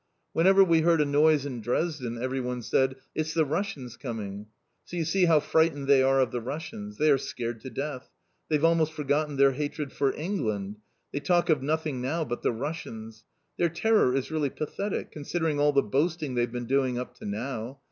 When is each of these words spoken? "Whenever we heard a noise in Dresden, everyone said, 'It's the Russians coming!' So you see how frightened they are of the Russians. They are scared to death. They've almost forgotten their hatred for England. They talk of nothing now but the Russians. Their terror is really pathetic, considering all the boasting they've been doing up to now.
"Whenever 0.33 0.63
we 0.63 0.81
heard 0.81 0.99
a 0.99 1.05
noise 1.05 1.45
in 1.45 1.61
Dresden, 1.61 2.19
everyone 2.19 2.63
said, 2.63 2.95
'It's 3.13 3.35
the 3.35 3.45
Russians 3.45 3.97
coming!' 3.97 4.47
So 4.83 4.97
you 4.97 5.05
see 5.05 5.25
how 5.25 5.39
frightened 5.39 5.85
they 5.85 6.01
are 6.01 6.19
of 6.21 6.31
the 6.31 6.41
Russians. 6.41 6.97
They 6.97 7.11
are 7.11 7.19
scared 7.19 7.61
to 7.61 7.69
death. 7.69 8.09
They've 8.49 8.65
almost 8.65 8.93
forgotten 8.93 9.35
their 9.37 9.51
hatred 9.51 9.93
for 9.93 10.11
England. 10.15 10.77
They 11.11 11.19
talk 11.19 11.51
of 11.51 11.61
nothing 11.61 12.01
now 12.01 12.25
but 12.25 12.41
the 12.41 12.51
Russians. 12.51 13.25
Their 13.57 13.69
terror 13.69 14.15
is 14.15 14.31
really 14.31 14.49
pathetic, 14.49 15.11
considering 15.11 15.59
all 15.59 15.71
the 15.71 15.83
boasting 15.83 16.33
they've 16.33 16.51
been 16.51 16.65
doing 16.65 16.97
up 16.97 17.13
to 17.19 17.25
now. 17.27 17.77